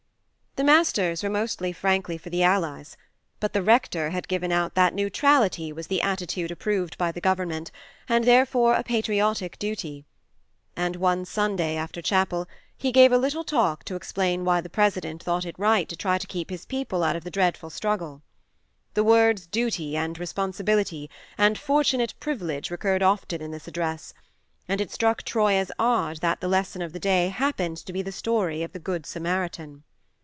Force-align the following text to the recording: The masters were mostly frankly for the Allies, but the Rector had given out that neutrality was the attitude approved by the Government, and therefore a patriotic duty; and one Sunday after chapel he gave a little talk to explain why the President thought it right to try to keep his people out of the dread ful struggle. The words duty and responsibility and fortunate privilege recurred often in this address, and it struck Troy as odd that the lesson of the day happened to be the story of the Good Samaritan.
The 0.57 0.65
masters 0.65 1.23
were 1.23 1.29
mostly 1.29 1.71
frankly 1.71 2.17
for 2.17 2.29
the 2.29 2.43
Allies, 2.43 2.97
but 3.39 3.53
the 3.53 3.63
Rector 3.63 4.09
had 4.09 4.27
given 4.27 4.51
out 4.51 4.75
that 4.75 4.93
neutrality 4.93 5.71
was 5.71 5.87
the 5.87 6.01
attitude 6.01 6.51
approved 6.51 6.97
by 6.97 7.09
the 7.13 7.21
Government, 7.21 7.71
and 8.09 8.25
therefore 8.25 8.73
a 8.73 8.83
patriotic 8.83 9.57
duty; 9.59 10.03
and 10.75 10.97
one 10.97 11.23
Sunday 11.23 11.77
after 11.77 12.01
chapel 12.01 12.49
he 12.77 12.91
gave 12.91 13.13
a 13.13 13.17
little 13.17 13.45
talk 13.45 13.85
to 13.85 13.95
explain 13.95 14.43
why 14.43 14.59
the 14.59 14.69
President 14.69 15.23
thought 15.23 15.45
it 15.45 15.57
right 15.57 15.87
to 15.87 15.95
try 15.95 16.17
to 16.17 16.27
keep 16.27 16.49
his 16.49 16.65
people 16.65 17.01
out 17.01 17.15
of 17.15 17.23
the 17.23 17.31
dread 17.31 17.55
ful 17.55 17.69
struggle. 17.69 18.21
The 18.93 19.05
words 19.05 19.47
duty 19.47 19.95
and 19.95 20.19
responsibility 20.19 21.09
and 21.37 21.57
fortunate 21.57 22.13
privilege 22.19 22.69
recurred 22.69 23.01
often 23.01 23.41
in 23.41 23.51
this 23.51 23.69
address, 23.69 24.13
and 24.67 24.81
it 24.81 24.91
struck 24.91 25.23
Troy 25.23 25.53
as 25.55 25.71
odd 25.79 26.17
that 26.17 26.41
the 26.41 26.49
lesson 26.49 26.81
of 26.81 26.91
the 26.91 26.99
day 26.99 27.29
happened 27.29 27.77
to 27.77 27.93
be 27.93 28.01
the 28.01 28.11
story 28.11 28.63
of 28.63 28.73
the 28.73 28.79
Good 28.79 29.05
Samaritan. 29.05 29.83